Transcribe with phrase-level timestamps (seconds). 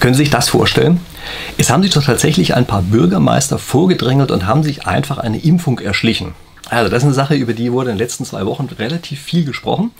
[0.00, 1.00] Können Sie sich das vorstellen?
[1.56, 5.80] Es haben sich doch tatsächlich ein paar Bürgermeister vorgedrängelt und haben sich einfach eine Impfung
[5.80, 6.34] erschlichen.
[6.70, 9.44] Also das ist eine Sache, über die wurde in den letzten zwei Wochen relativ viel
[9.44, 9.90] gesprochen.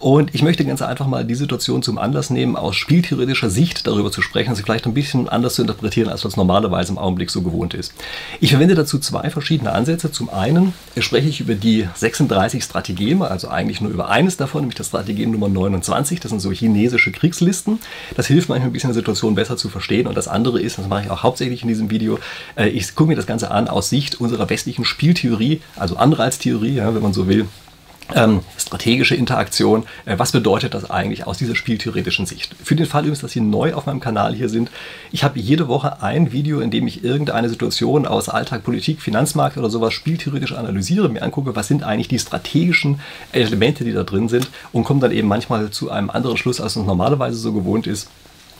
[0.00, 4.10] Und ich möchte ganz einfach mal die Situation zum Anlass nehmen, aus spieltheoretischer Sicht darüber
[4.10, 7.42] zu sprechen, sie vielleicht ein bisschen anders zu interpretieren, als was normalerweise im Augenblick so
[7.42, 7.92] gewohnt ist.
[8.40, 10.10] Ich verwende dazu zwei verschiedene Ansätze.
[10.10, 14.78] Zum einen spreche ich über die 36 Strategeme, also eigentlich nur über eines davon, nämlich
[14.78, 16.18] das Strategem Nummer 29.
[16.18, 17.78] Das sind so chinesische Kriegslisten.
[18.16, 20.06] Das hilft manchmal ein bisschen die Situation besser zu verstehen.
[20.06, 22.18] Und das andere ist, das mache ich auch hauptsächlich in diesem Video,
[22.56, 26.94] äh, ich gucke mir das Ganze an aus Sicht unserer westlichen Spieltheorie, also Anreiztheorie, ja,
[26.94, 27.46] wenn man so will.
[28.12, 32.56] Ähm, strategische Interaktion, äh, was bedeutet das eigentlich aus dieser spieltheoretischen Sicht?
[32.62, 34.68] Für den Fall übrigens, dass Sie neu auf meinem Kanal hier sind,
[35.12, 39.58] ich habe jede Woche ein Video, in dem ich irgendeine Situation aus Alltag, Politik, Finanzmarkt
[39.58, 44.28] oder sowas spieltheoretisch analysiere, mir angucke, was sind eigentlich die strategischen Elemente, die da drin
[44.28, 47.86] sind und komme dann eben manchmal zu einem anderen Schluss, als es normalerweise so gewohnt
[47.86, 48.08] ist.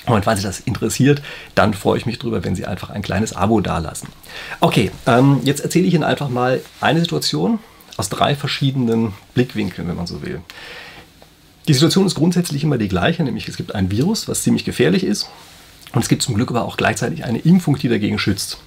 [0.06, 1.22] Und falls Sie das interessiert,
[1.54, 4.08] dann freue ich mich darüber, wenn Sie einfach ein kleines Abo dalassen.
[4.60, 7.58] Okay, ähm, jetzt erzähle ich Ihnen einfach mal eine Situation,
[7.96, 10.40] aus drei verschiedenen Blickwinkeln, wenn man so will.
[11.68, 15.04] Die Situation ist grundsätzlich immer die gleiche, nämlich es gibt ein Virus, was ziemlich gefährlich
[15.04, 15.28] ist.
[15.92, 18.58] Und es gibt zum Glück aber auch gleichzeitig eine Impfung, die dagegen schützt.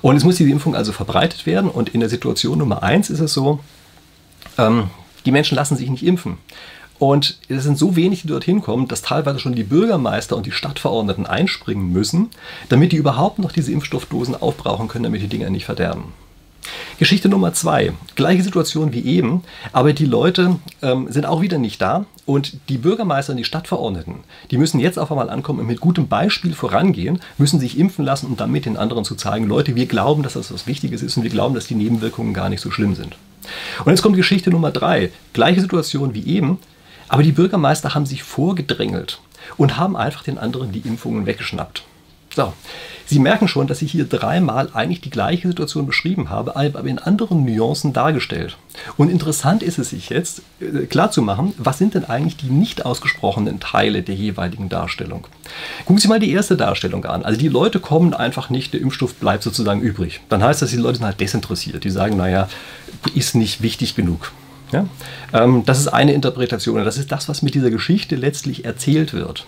[0.00, 1.70] Und es muss diese Impfung also verbreitet werden.
[1.70, 3.60] Und in der Situation Nummer eins ist es so,
[4.56, 4.90] ähm,
[5.26, 6.38] die Menschen lassen sich nicht impfen.
[6.98, 10.52] Und es sind so wenig, die dorthin kommen, dass teilweise schon die Bürgermeister und die
[10.52, 12.30] Stadtverordneten einspringen müssen,
[12.68, 16.12] damit die überhaupt noch diese Impfstoffdosen aufbrauchen können, damit die Dinger nicht verderben.
[16.98, 17.92] Geschichte Nummer zwei.
[18.16, 22.76] Gleiche Situation wie eben, aber die Leute ähm, sind auch wieder nicht da und die
[22.76, 24.16] Bürgermeister und die Stadtverordneten,
[24.50, 28.26] die müssen jetzt auf einmal ankommen und mit gutem Beispiel vorangehen, müssen sich impfen lassen,
[28.26, 31.22] um damit den anderen zu zeigen, Leute, wir glauben, dass das was Wichtiges ist und
[31.22, 33.16] wir glauben, dass die Nebenwirkungen gar nicht so schlimm sind.
[33.84, 35.10] Und jetzt kommt Geschichte Nummer drei.
[35.32, 36.58] Gleiche Situation wie eben,
[37.08, 39.20] aber die Bürgermeister haben sich vorgedrängelt
[39.56, 41.82] und haben einfach den anderen die Impfungen weggeschnappt.
[42.34, 42.52] So,
[43.06, 46.98] Sie merken schon, dass ich hier dreimal eigentlich die gleiche Situation beschrieben habe, aber in
[46.98, 48.58] anderen Nuancen dargestellt.
[48.98, 53.60] Und interessant ist es sich jetzt äh, klarzumachen, was sind denn eigentlich die nicht ausgesprochenen
[53.60, 55.26] Teile der jeweiligen Darstellung.
[55.86, 57.24] Gucken Sie mal die erste Darstellung an.
[57.24, 60.20] Also die Leute kommen einfach nicht, der Impfstoff bleibt sozusagen übrig.
[60.28, 61.84] Dann heißt das, die Leute sind halt desinteressiert.
[61.84, 62.46] Die sagen, naja,
[63.14, 64.32] ist nicht wichtig genug.
[64.72, 64.86] Ja?
[65.32, 66.84] Ähm, das ist eine Interpretation.
[66.84, 69.46] Das ist das, was mit dieser Geschichte letztlich erzählt wird.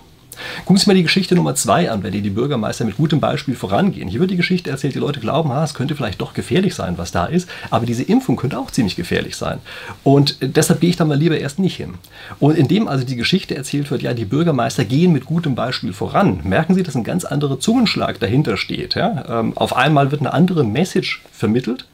[0.65, 3.55] Gucken Sie mal die Geschichte Nummer zwei an, wenn die, die Bürgermeister mit gutem Beispiel
[3.55, 4.07] vorangehen.
[4.07, 6.97] Hier wird die Geschichte erzählt, die Leute glauben, ah, es könnte vielleicht doch gefährlich sein,
[6.97, 9.59] was da ist, aber diese Impfung könnte auch ziemlich gefährlich sein.
[10.03, 11.95] Und deshalb gehe ich da mal lieber erst nicht hin.
[12.39, 16.41] Und indem also die Geschichte erzählt wird, ja, die Bürgermeister gehen mit gutem Beispiel voran,
[16.43, 18.95] merken Sie, dass ein ganz anderer Zungenschlag dahinter steht.
[18.95, 19.39] Ja?
[19.39, 21.85] Ähm, auf einmal wird eine andere Message vermittelt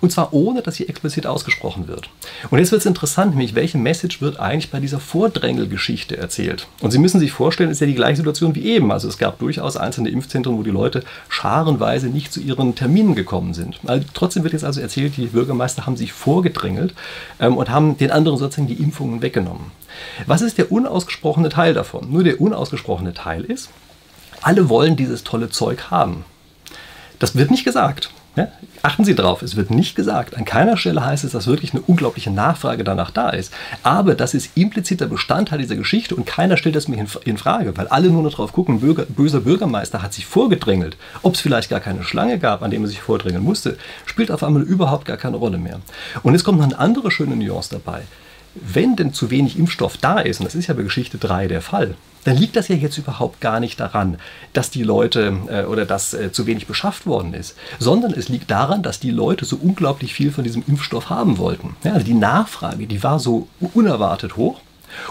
[0.00, 2.10] und zwar ohne, dass sie explizit ausgesprochen wird.
[2.50, 6.66] Und jetzt wird es interessant, nämlich welche Message wird eigentlich bei dieser Vordrängelgeschichte erzählt.
[6.80, 8.92] Und Sie müssen sich vorstellen, es ist ja die gleiche Situation wie eben.
[8.92, 13.54] Also es gab durchaus einzelne Impfzentren, wo die Leute scharenweise nicht zu ihren Terminen gekommen
[13.54, 13.80] sind.
[13.86, 16.94] Also trotzdem wird jetzt also erzählt, die Bürgermeister haben sich vorgedrängelt
[17.38, 19.72] ähm, und haben den anderen sozusagen die Impfungen weggenommen.
[20.26, 22.10] Was ist der unausgesprochene Teil davon?
[22.10, 23.70] Nur der unausgesprochene Teil ist,
[24.42, 26.24] alle wollen dieses tolle Zeug haben.
[27.18, 28.10] Das wird nicht gesagt.
[28.40, 28.48] Ja?
[28.82, 30.36] Achten Sie drauf, es wird nicht gesagt.
[30.36, 33.52] An keiner Stelle heißt es, dass wirklich eine unglaubliche Nachfrage danach da ist.
[33.82, 37.88] Aber das ist impliziter Bestandteil dieser Geschichte und keiner stellt das mir in Frage, weil
[37.88, 40.96] alle nur noch drauf gucken, Bürger, böser Bürgermeister hat sich vorgedrängelt.
[41.22, 44.42] Ob es vielleicht gar keine Schlange gab, an dem er sich vordrängeln musste, spielt auf
[44.42, 45.80] einmal überhaupt gar keine Rolle mehr.
[46.22, 48.02] Und jetzt kommt noch eine andere schöne Nuance dabei.
[48.54, 51.62] Wenn denn zu wenig Impfstoff da ist, und das ist ja bei Geschichte 3 der
[51.62, 51.94] Fall,
[52.24, 54.18] dann liegt das ja jetzt überhaupt gar nicht daran,
[54.52, 58.50] dass die Leute äh, oder dass äh, zu wenig beschafft worden ist, sondern es liegt
[58.50, 61.76] daran, dass die Leute so unglaublich viel von diesem Impfstoff haben wollten.
[61.82, 64.60] Ja, also die Nachfrage, die war so unerwartet hoch.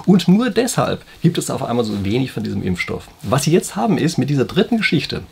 [0.06, 3.08] Und nur deshalb gibt es auf einmal so wenig von diesem Impfstoff.
[3.24, 5.24] Was sie jetzt haben ist mit dieser dritten Geschichte,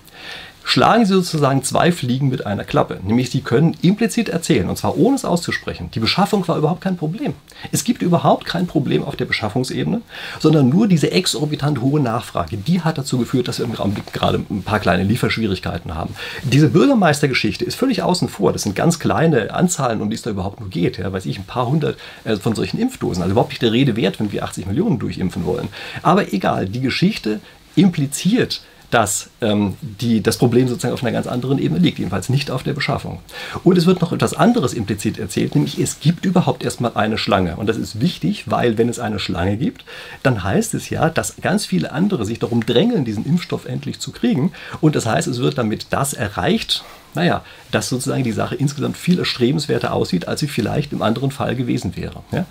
[0.67, 2.99] schlagen sie sozusagen zwei Fliegen mit einer Klappe.
[3.01, 6.97] Nämlich sie können implizit erzählen, und zwar ohne es auszusprechen, die Beschaffung war überhaupt kein
[6.97, 7.35] Problem.
[7.71, 10.01] Es gibt überhaupt kein Problem auf der Beschaffungsebene,
[10.39, 14.43] sondern nur diese exorbitant hohe Nachfrage, die hat dazu geführt, dass wir im Augenblick gerade
[14.49, 16.13] ein paar kleine Lieferschwierigkeiten haben.
[16.43, 18.51] Diese Bürgermeistergeschichte ist völlig außen vor.
[18.51, 20.97] Das sind ganz kleine Anzahlen, um die es da überhaupt nur geht.
[20.97, 23.23] Ja, weiß ich, ein paar hundert äh, von solchen Impfdosen.
[23.23, 25.69] Also überhaupt nicht der Rede wert, wenn wir 80 Millionen durchimpfen wollen.
[26.03, 27.39] Aber egal, die Geschichte
[27.77, 32.51] impliziert, dass ähm, die, das Problem sozusagen auf einer ganz anderen Ebene liegt, jedenfalls nicht
[32.51, 33.19] auf der Beschaffung.
[33.63, 37.57] Und es wird noch etwas anderes implizit erzählt, nämlich es gibt überhaupt erstmal eine Schlange.
[37.57, 39.83] Und das ist wichtig, weil wenn es eine Schlange gibt,
[40.23, 44.11] dann heißt es ja, dass ganz viele andere sich darum drängeln, diesen Impfstoff endlich zu
[44.11, 44.53] kriegen.
[44.79, 46.83] Und das heißt, es wird damit das erreicht,
[47.13, 51.55] naja, dass sozusagen die Sache insgesamt viel erstrebenswerter aussieht, als sie vielleicht im anderen Fall
[51.55, 52.21] gewesen wäre.
[52.31, 52.45] Ja?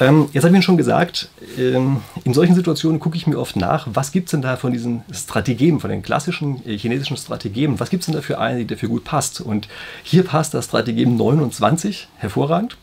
[0.00, 1.28] Ähm, jetzt habe ich Ihnen schon gesagt,
[1.58, 4.72] ähm, in solchen Situationen gucke ich mir oft nach, was gibt es denn da von
[4.72, 8.60] diesen Strategien, von den klassischen äh, chinesischen Strategien, was gibt es denn da für eine,
[8.60, 9.40] die dafür gut passt?
[9.40, 9.68] Und
[10.04, 12.76] hier passt das Strategem 29 hervorragend.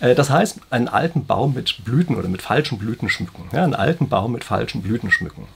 [0.00, 3.44] Äh, das heißt, einen alten Baum mit Blüten oder mit falschen Blüten schmücken.
[3.52, 5.46] Ja, einen alten Baum mit falschen Blüten schmücken.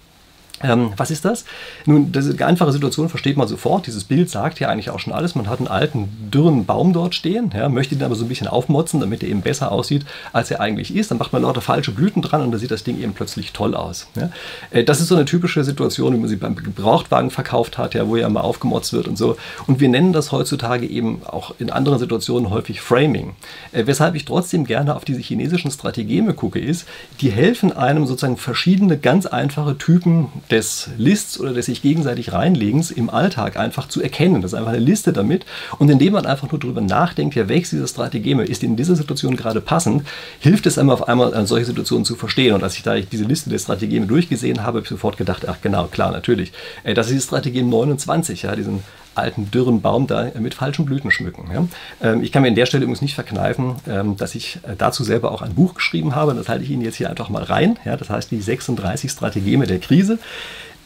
[0.62, 1.44] Ähm, was ist das?
[1.84, 3.86] Nun, diese einfache Situation versteht man sofort.
[3.86, 5.34] Dieses Bild sagt ja eigentlich auch schon alles.
[5.34, 8.48] Man hat einen alten, dürren Baum dort stehen, ja, möchte ihn aber so ein bisschen
[8.48, 11.10] aufmotzen, damit er eben besser aussieht, als er eigentlich ist.
[11.10, 13.74] Dann macht man lauter falsche Blüten dran und dann sieht das Ding eben plötzlich toll
[13.74, 14.08] aus.
[14.14, 14.30] Ja.
[14.70, 18.08] Äh, das ist so eine typische Situation, wie man sie beim Gebrauchtwagen verkauft hat, ja,
[18.08, 19.36] wo ja mal aufgemotzt wird und so.
[19.66, 23.34] Und wir nennen das heutzutage eben auch in anderen Situationen häufig Framing.
[23.72, 26.86] Äh, weshalb ich trotzdem gerne auf diese chinesischen Strategeme gucke, ist,
[27.20, 32.92] die helfen einem sozusagen verschiedene ganz einfache Typen des Lists oder des sich gegenseitig reinlegens
[32.92, 34.40] im Alltag einfach zu erkennen.
[34.42, 35.44] Das ist einfach eine Liste damit.
[35.78, 39.36] Und indem man einfach nur darüber nachdenkt, ja, welches dieser Strategeme ist in dieser Situation
[39.36, 40.06] gerade passend,
[40.38, 42.54] hilft es einem auf einmal, eine solche Situation zu verstehen.
[42.54, 45.56] Und als ich da diese Liste der Strategeme durchgesehen habe, habe ich sofort gedacht, ach
[45.62, 46.52] genau, klar, natürlich.
[46.84, 48.82] Äh, das ist die Strategem 29, ja, diesen
[49.16, 51.50] alten, dürren Baum da mit falschen Blüten schmücken.
[51.52, 51.66] Ja.
[52.12, 55.04] Ähm, ich kann mir an der Stelle übrigens nicht verkneifen, ähm, dass ich äh, dazu
[55.04, 56.34] selber auch ein Buch geschrieben habe.
[56.34, 57.78] Das halte ich Ihnen jetzt hier einfach mal rein.
[57.84, 60.18] Ja, das heißt die 36 Strategeme der Krise.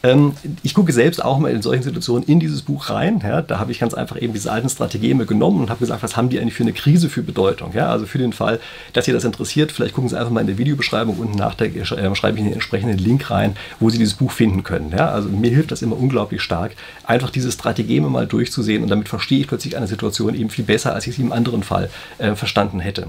[0.03, 0.33] Ähm,
[0.63, 3.21] ich gucke selbst auch mal in solchen Situationen in dieses Buch rein.
[3.23, 6.17] Ja, da habe ich ganz einfach eben diese alten Strategeme genommen und habe gesagt, was
[6.17, 7.73] haben die eigentlich für eine Krise für Bedeutung?
[7.73, 8.59] Ja, also für den Fall,
[8.93, 11.65] dass ihr das interessiert, vielleicht gucken Sie einfach mal in der Videobeschreibung unten nach, da
[11.65, 14.93] äh, schreibe ich den entsprechenden Link rein, wo Sie dieses Buch finden können.
[14.97, 16.73] Ja, also mir hilft das immer unglaublich stark,
[17.05, 20.93] einfach diese Strategeme mal durchzusehen und damit verstehe ich plötzlich eine Situation eben viel besser,
[20.93, 23.07] als ich sie im anderen Fall äh, verstanden hätte.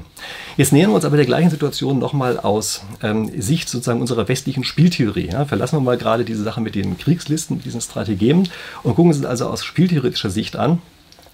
[0.56, 4.64] Jetzt nähern wir uns aber der gleichen Situation nochmal aus ähm, Sicht sozusagen unserer westlichen
[4.64, 5.30] Spieltheorie.
[5.32, 8.48] Ja, verlassen wir mal gerade diese Sache mit den Kriegslisten, mit diesen Strategien
[8.82, 10.80] und gucken Sie also aus spieltheoretischer Sicht an.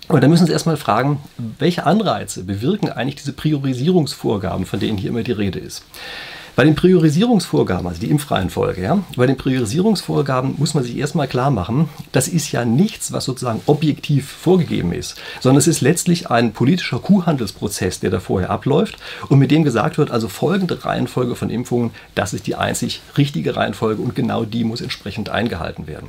[0.09, 1.21] Und da müssen Sie erstmal fragen,
[1.59, 5.85] welche Anreize bewirken eigentlich diese Priorisierungsvorgaben, von denen hier immer die Rede ist.
[6.58, 11.52] Bei den Priorisierungsvorgaben, also die Impfreihenfolge, ja, bei den Priorisierungsvorgaben muss man sich erstmal klar
[11.52, 16.52] machen, das ist ja nichts, was sozusagen objektiv vorgegeben ist, sondern es ist letztlich ein
[16.52, 18.96] politischer Kuhhandelsprozess, der da vorher abläuft
[19.28, 23.54] und mit dem gesagt wird, also folgende Reihenfolge von Impfungen, das ist die einzig richtige
[23.54, 26.08] Reihenfolge und genau die muss entsprechend eingehalten werden.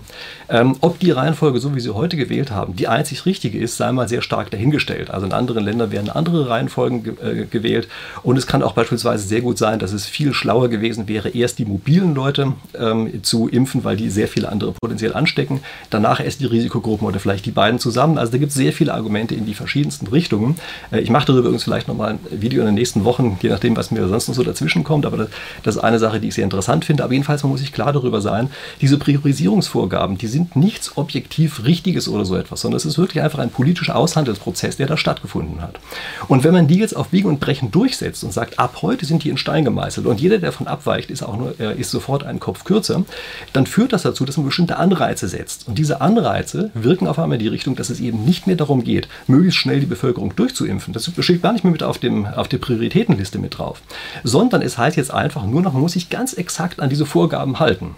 [0.50, 3.92] Ähm, ob die Reihenfolge, so wie Sie heute gewählt haben, die einzig richtige ist, sei
[3.92, 5.12] mal sehr stark dahingestellt.
[5.12, 7.88] Also in anderen Ländern werden andere Reihenfolgen ge äh, gewählt
[8.24, 11.60] und es kann auch beispielsweise sehr gut sein, dass es viel schlauer gewesen wäre, erst
[11.60, 15.60] die mobilen Leute ähm, zu impfen, weil die sehr viele andere potenziell anstecken,
[15.90, 18.18] danach erst die Risikogruppen oder vielleicht die beiden zusammen.
[18.18, 20.56] Also da gibt es sehr viele Argumente in die verschiedensten Richtungen.
[20.92, 23.76] Äh, ich mache darüber übrigens vielleicht nochmal ein Video in den nächsten Wochen, je nachdem,
[23.76, 25.30] was mir sonst noch so dazwischen kommt, aber das,
[25.64, 27.04] das ist eine Sache, die ich sehr interessant finde.
[27.04, 28.50] Aber jedenfalls, man muss sich klar darüber sein,
[28.82, 33.40] diese Priorisierungsvorgaben, die sind nichts objektiv Richtiges oder so etwas, sondern es ist wirklich einfach
[33.40, 35.80] ein politischer Aushandelsprozess, der da stattgefunden hat.
[36.28, 39.24] Und wenn man die jetzt auf Biegen und Brechen durchsetzt und sagt, ab heute sind
[39.24, 41.90] die in Stein gemeißelt und jeder jeder, der davon abweicht, ist auch nur, äh, ist
[41.90, 43.04] sofort einen Kopf kürzer,
[43.52, 45.68] dann führt das dazu, dass man bestimmte Anreize setzt.
[45.68, 48.84] Und diese Anreize wirken auf einmal in die Richtung, dass es eben nicht mehr darum
[48.84, 50.94] geht, möglichst schnell die Bevölkerung durchzuimpfen.
[50.94, 53.82] Das steht gar nicht mehr mit auf, dem, auf der Prioritätenliste mit drauf.
[54.24, 57.60] Sondern es heißt jetzt einfach nur noch, man muss sich ganz exakt an diese Vorgaben
[57.60, 57.96] halten.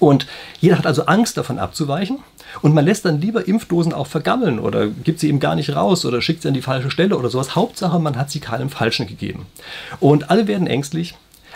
[0.00, 0.26] Und
[0.60, 2.18] jeder hat also Angst davon abzuweichen
[2.62, 6.04] und man lässt dann lieber Impfdosen auch vergammeln oder gibt sie eben gar nicht raus
[6.04, 7.54] oder schickt sie an die falsche Stelle oder sowas.
[7.54, 9.46] Hauptsache, man hat sie keinem Falschen gegeben.
[10.00, 11.14] Und alle werden ängstlich,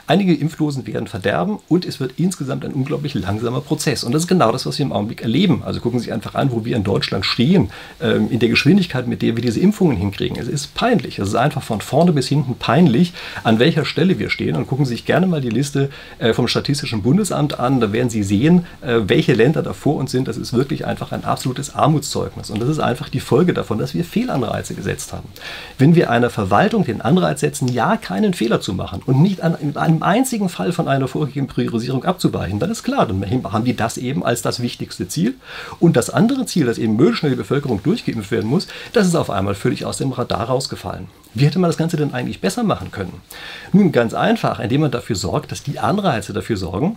[0.09, 4.05] Einige Impfdosen werden verderben und es wird insgesamt ein unglaublich langsamer Prozess.
[4.05, 5.63] Und das ist genau das, was wir im Augenblick erleben.
[5.67, 7.69] Also gucken Sie sich einfach an, wo wir in Deutschland stehen,
[8.01, 10.39] ähm, in der Geschwindigkeit, mit der wir diese Impfungen hinkriegen.
[10.39, 11.19] Es ist peinlich.
[11.19, 13.13] Es ist einfach von vorne bis hinten peinlich,
[13.45, 14.57] an welcher Stelle wir stehen.
[14.57, 17.79] Und gucken Sie sich gerne mal die Liste äh, vom Statistischen Bundesamt an.
[17.79, 20.27] Da werden Sie sehen, äh, welche Länder da vor uns sind.
[20.27, 22.49] Das ist wirklich einfach ein absolutes Armutszeugnis.
[22.49, 25.29] Und das ist einfach die Folge davon, dass wir Fehlanreize gesetzt haben.
[25.77, 29.55] Wenn wir einer Verwaltung den Anreiz setzen, ja, keinen Fehler zu machen und nicht an,
[29.77, 33.97] einem einzigen Fall von einer vorgegebenen Priorisierung abzuweichen, dann ist klar, dann haben die das
[33.97, 35.35] eben als das wichtigste Ziel.
[35.81, 39.15] Und das andere Ziel, dass eben möglichst schnell die Bevölkerung durchgeimpft werden muss, das ist
[39.15, 41.09] auf einmal völlig aus dem Radar rausgefallen.
[41.35, 43.21] Wie hätte man das Ganze denn eigentlich besser machen können?
[43.73, 46.97] Nun, ganz einfach, indem man dafür sorgt, dass die Anreize dafür sorgen,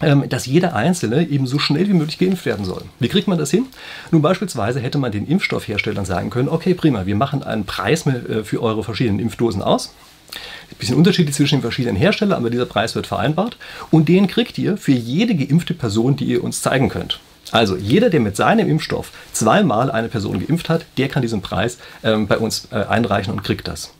[0.00, 2.82] dass jeder Einzelne eben so schnell wie möglich geimpft werden soll.
[2.98, 3.66] Wie kriegt man das hin?
[4.10, 8.42] Nun beispielsweise hätte man den Impfstoffherstellern sagen können, okay, prima, wir machen einen Preis äh,
[8.44, 9.94] für eure verschiedenen Impfdosen aus
[10.70, 13.56] ein bisschen unterschiedlich zwischen den verschiedenen Herstellern, aber dieser Preis wird vereinbart.
[13.90, 17.20] Und den kriegt ihr für jede geimpfte Person, die ihr uns zeigen könnt.
[17.52, 21.78] Also jeder, der mit seinem Impfstoff zweimal eine Person geimpft hat, der kann diesen Preis
[22.02, 23.92] ähm, bei uns äh, einreichen und kriegt das.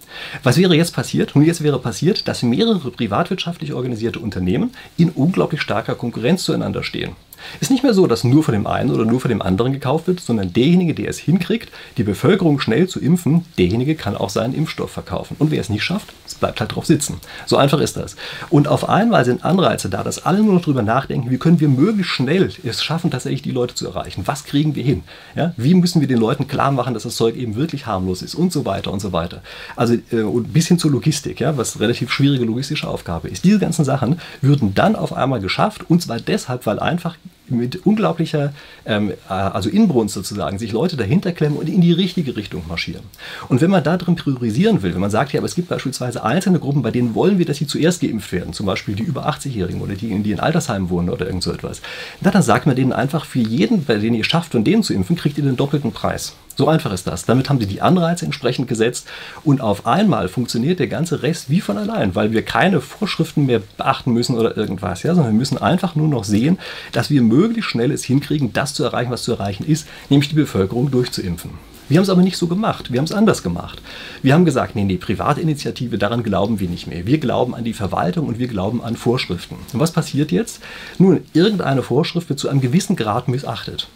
[0.42, 1.34] Was wäre jetzt passiert?
[1.34, 7.16] Nun, jetzt wäre passiert, dass mehrere privatwirtschaftlich organisierte Unternehmen in unglaublich starker Konkurrenz zueinander stehen.
[7.60, 10.06] Ist nicht mehr so, dass nur von dem einen oder nur von dem anderen gekauft
[10.06, 14.54] wird, sondern derjenige, der es hinkriegt, die Bevölkerung schnell zu impfen, derjenige kann auch seinen
[14.54, 15.36] Impfstoff verkaufen.
[15.38, 17.20] Und wer es nicht schafft, bleibt halt drauf sitzen.
[17.46, 18.16] So einfach ist das.
[18.50, 21.68] Und auf einmal sind Anreize da, dass alle nur noch drüber nachdenken, wie können wir
[21.68, 24.22] möglichst schnell es schaffen, tatsächlich die Leute zu erreichen.
[24.26, 25.04] Was kriegen wir hin?
[25.34, 25.54] Ja?
[25.56, 28.52] Wie müssen wir den Leuten klar machen, dass das Zeug eben wirklich harmlos ist und
[28.52, 29.42] so weiter und so weiter.
[29.76, 33.44] Also und bis hin zur Logistik, ja, was relativ schwierige logistische Aufgabe ist.
[33.44, 37.16] Diese ganzen Sachen würden dann auf einmal geschafft und zwar deshalb, weil einfach
[37.48, 38.52] mit unglaublicher,
[38.86, 43.02] ähm, äh, also Inbrunst sozusagen, sich Leute dahinter klemmen und in die richtige Richtung marschieren.
[43.48, 46.24] Und wenn man da drin priorisieren will, wenn man sagt, ja, aber es gibt beispielsweise
[46.24, 49.28] einzelne Gruppen, bei denen wollen wir, dass sie zuerst geimpft werden, zum Beispiel die über
[49.28, 51.82] 80-Jährigen oder die, die in Altersheimen wohnen oder irgend so etwas,
[52.20, 54.94] na, dann sagt man denen einfach, für jeden, bei dem ihr schafft, von denen zu
[54.94, 56.34] impfen, kriegt ihr den doppelten Preis.
[56.56, 57.24] So einfach ist das.
[57.24, 59.08] Damit haben sie die Anreize entsprechend gesetzt
[59.42, 63.60] und auf einmal funktioniert der ganze Rest wie von allein, weil wir keine Vorschriften mehr
[63.76, 66.58] beachten müssen oder irgendwas, ja, sondern wir müssen einfach nur noch sehen,
[66.92, 70.36] dass wir möglichst schnell es hinkriegen, das zu erreichen, was zu erreichen ist, nämlich die
[70.36, 71.50] Bevölkerung durchzuimpfen.
[71.88, 72.92] Wir haben es aber nicht so gemacht.
[72.92, 73.82] Wir haben es anders gemacht.
[74.22, 77.06] Wir haben gesagt, nee, nee, Privatinitiative, daran glauben wir nicht mehr.
[77.06, 79.56] Wir glauben an die Verwaltung und wir glauben an Vorschriften.
[79.72, 80.62] Und was passiert jetzt?
[80.98, 83.88] Nun, irgendeine Vorschrift wird zu einem gewissen Grad missachtet.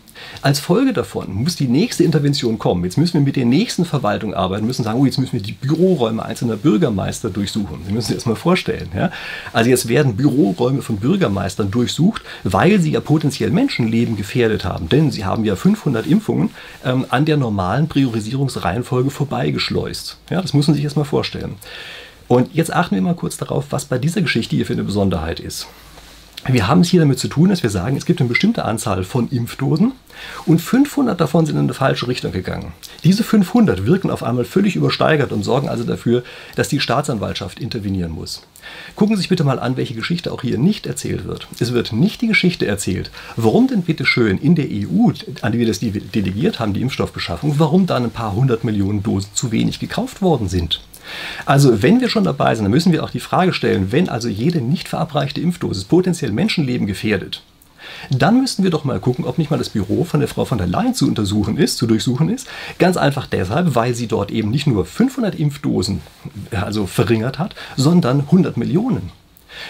[0.43, 2.85] Als Folge davon muss die nächste Intervention kommen.
[2.85, 5.53] Jetzt müssen wir mit der nächsten Verwaltung arbeiten, müssen sagen, oh, jetzt müssen wir die
[5.53, 7.79] Büroräume einzelner Bürgermeister durchsuchen.
[7.87, 8.89] Sie müssen sich das mal vorstellen.
[8.95, 9.11] Ja?
[9.53, 14.89] Also jetzt werden Büroräume von Bürgermeistern durchsucht, weil sie ja potenziell Menschenleben gefährdet haben.
[14.89, 16.51] Denn sie haben ja 500 Impfungen
[16.85, 20.19] ähm, an der normalen Priorisierungsreihenfolge vorbeigeschleust.
[20.31, 21.57] Ja, das muss man sich erst mal vorstellen.
[22.29, 25.41] Und jetzt achten wir mal kurz darauf, was bei dieser Geschichte hier für eine Besonderheit
[25.41, 25.67] ist.
[26.47, 29.04] Wir haben es hier damit zu tun, dass wir sagen, es gibt eine bestimmte Anzahl
[29.04, 29.92] von Impfdosen
[30.47, 32.73] und 500 davon sind in eine falsche Richtung gegangen.
[33.04, 36.23] Diese 500 wirken auf einmal völlig übersteigert und sorgen also dafür,
[36.57, 38.42] dass die Staatsanwaltschaft intervenieren muss.
[38.97, 41.49] Gucken Sie sich bitte mal an, welche Geschichte auch hier nicht erzählt wird.
[41.59, 45.11] Es wird nicht die Geschichte erzählt, warum denn bitte schön in der EU,
[45.42, 49.30] an die wir das delegiert haben, die Impfstoffbeschaffung, warum dann ein paar hundert Millionen Dosen
[49.35, 50.80] zu wenig gekauft worden sind.
[51.47, 54.29] Also wenn wir schon dabei sind, dann müssen wir auch die Frage stellen, wenn also
[54.29, 57.43] jede nicht verabreichte Impfdosis potenziell Menschenleben gefährdet,
[58.11, 60.59] dann müssten wir doch mal gucken, ob nicht mal das Büro von der Frau von
[60.59, 62.47] der Leyen zu untersuchen ist, zu durchsuchen ist.
[62.79, 66.00] Ganz einfach deshalb, weil sie dort eben nicht nur 500 Impfdosen
[66.50, 69.11] also verringert hat, sondern 100 Millionen.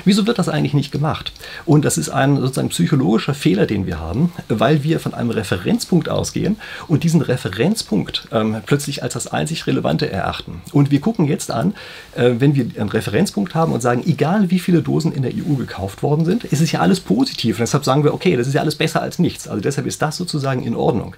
[0.04, 1.32] Wieso wird das eigentlich nicht gemacht?
[1.64, 6.08] Und das ist ein sozusagen psychologischer Fehler, den wir haben, weil wir von einem Referenzpunkt
[6.08, 10.62] ausgehen und diesen Referenzpunkt ähm, plötzlich als das einzig Relevante erachten.
[10.72, 11.74] Und wir gucken jetzt an,
[12.14, 15.54] äh, wenn wir einen Referenzpunkt haben und sagen, egal wie viele Dosen in der EU
[15.54, 17.56] gekauft worden sind, ist es ja alles positiv.
[17.56, 19.48] Und deshalb sagen wir, okay, das ist ja alles besser als nichts.
[19.48, 21.14] Also deshalb ist das sozusagen in Ordnung.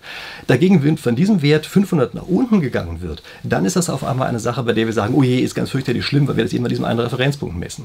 [0.47, 4.29] Dagegen, wenn von diesem Wert 500 nach unten gegangen wird, dann ist das auf einmal
[4.29, 6.53] eine Sache, bei der wir sagen, oh je, ist ganz fürchterlich schlimm, weil wir das
[6.53, 7.85] eben bei diesem einen Referenzpunkt messen.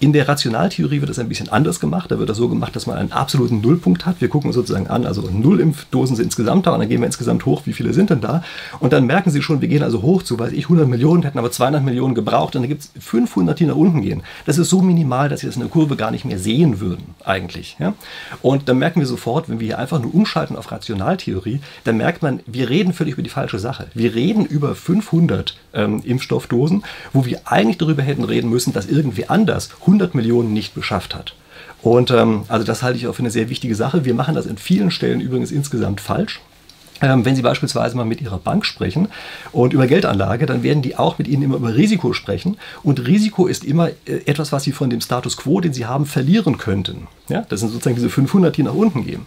[0.00, 2.10] In der Rationaltheorie wird das ein bisschen anders gemacht.
[2.10, 4.20] Da wird das so gemacht, dass man einen absoluten Nullpunkt hat.
[4.20, 7.06] Wir gucken uns sozusagen an, also null Impfdosen sind insgesamt da und dann gehen wir
[7.06, 8.42] insgesamt hoch, wie viele sind denn da?
[8.80, 11.38] Und dann merken Sie schon, wir gehen also hoch zu, weiß ich, 100 Millionen, hätten
[11.38, 14.22] aber 200 Millionen gebraucht und dann gibt es 500, die nach unten gehen.
[14.46, 17.14] Das ist so minimal, dass Sie das in der Kurve gar nicht mehr sehen würden,
[17.24, 17.76] eigentlich.
[17.78, 17.94] Ja?
[18.40, 22.22] Und dann merken wir sofort, wenn wir hier einfach nur umschalten auf Rationaltheorie, dann merkt
[22.22, 23.88] man, wir reden völlig über die falsche Sache.
[23.94, 29.28] Wir reden über 500 ähm, Impfstoffdosen, wo wir eigentlich darüber hätten reden müssen, dass irgendwie
[29.28, 31.34] anders 100 Millionen nicht beschafft hat.
[31.82, 34.04] Und ähm, also das halte ich auch für eine sehr wichtige Sache.
[34.04, 36.40] Wir machen das in vielen Stellen übrigens insgesamt falsch.
[37.02, 39.08] Ähm, wenn Sie beispielsweise mal mit Ihrer Bank sprechen
[39.50, 42.56] und über Geldanlage, dann werden die auch mit Ihnen immer über Risiko sprechen.
[42.84, 46.06] Und Risiko ist immer äh, etwas, was Sie von dem Status quo, den Sie haben,
[46.06, 47.08] verlieren könnten.
[47.28, 49.26] Ja, das sind sozusagen diese 500, die nach unten gehen.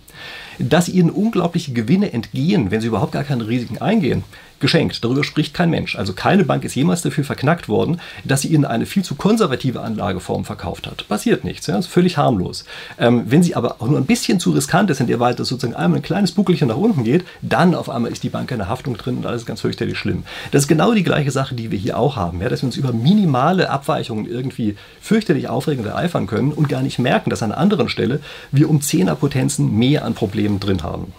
[0.58, 4.24] Dass Ihnen unglaubliche Gewinne entgehen, wenn Sie überhaupt gar keine Risiken eingehen,
[4.60, 5.04] geschenkt.
[5.04, 5.96] Darüber spricht kein Mensch.
[5.96, 9.82] Also keine Bank ist jemals dafür verknackt worden, dass sie ihnen eine viel zu konservative
[9.82, 11.08] Anlageform verkauft hat.
[11.08, 12.66] Passiert nichts, ja, ist völlig harmlos.
[12.98, 15.76] Ähm, wenn sie aber auch nur ein bisschen zu riskant ist, in der Weise sozusagen
[15.76, 18.70] einmal ein kleines Buckelchen nach unten geht, dann auf einmal ist die Bank in der
[18.70, 20.24] Haftung drin und alles ist ganz fürchterlich schlimm.
[20.52, 22.78] Das ist genau die gleiche Sache, die wir hier auch haben, ja, dass wir uns
[22.78, 27.62] über minimale Abweichungen irgendwie fürchterlich aufregend ereifern können und gar nicht merken, dass an einer
[27.62, 28.20] anderen Stelle
[28.52, 31.14] wir um Zehnerpotenzen mehr an Problemen drin haben.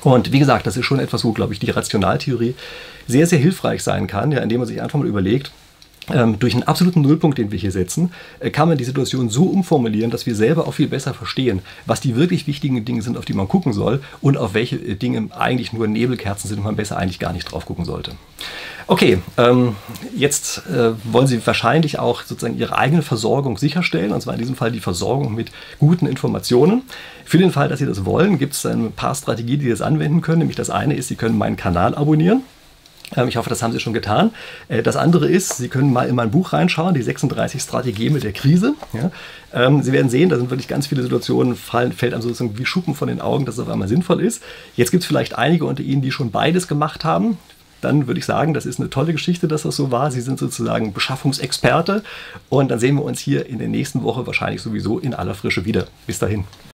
[0.00, 2.54] Und wie gesagt, das ist schon etwas, wo, glaube ich, die Rationaltheorie
[3.06, 5.52] sehr, sehr hilfreich sein kann, ja, indem man sich einfach mal überlegt,
[6.06, 10.10] durch einen absoluten Nullpunkt, den wir hier setzen, äh, kann man die Situation so umformulieren,
[10.10, 13.34] dass wir selber auch viel besser verstehen, was die wirklich wichtigen Dinge sind, auf die
[13.34, 16.96] man gucken soll und auf welche äh, Dinge eigentlich nur Nebelkerzen sind und man besser
[16.96, 18.12] eigentlich gar nicht drauf gucken sollte.
[18.88, 19.76] Okay, ähm,
[20.16, 24.56] jetzt äh, wollen Sie wahrscheinlich auch sozusagen Ihre eigene Versorgung sicherstellen, und zwar in diesem
[24.56, 26.82] Fall die Versorgung mit guten Informationen.
[27.24, 29.82] Für den Fall, dass Sie das wollen, gibt es ein paar Strategien, die Sie das
[29.82, 30.40] anwenden können.
[30.40, 32.42] Nämlich das eine ist, Sie können meinen Kanal abonnieren.
[33.16, 34.30] Ähm, ich hoffe, das haben Sie schon getan.
[34.68, 38.32] Äh, das andere ist, Sie können mal in mein Buch reinschauen, die 36 Strategeme der
[38.32, 38.74] Krise.
[39.52, 42.66] Ähm, Sie werden sehen, da sind wirklich ganz viele Situationen, fallen, fällt einem sozusagen wie
[42.66, 44.42] Schuppen von den Augen, dass es auf einmal sinnvoll ist.
[44.76, 47.38] Jetzt gibt es vielleicht einige unter Ihnen, die schon beides gemacht haben.
[47.82, 50.10] Dann würde ich sagen, das ist eine tolle Geschichte, dass das so war.
[50.12, 52.04] Sie sind sozusagen Beschaffungsexperte.
[52.48, 55.64] Und dann sehen wir uns hier in der nächsten Woche wahrscheinlich sowieso in aller Frische
[55.64, 55.86] wieder.
[56.06, 56.44] Bis dahin.